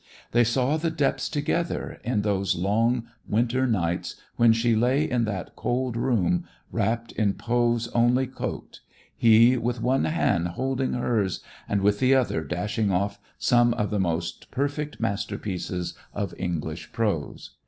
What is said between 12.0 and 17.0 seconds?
other dashing off some of the most perfect masterpieces of English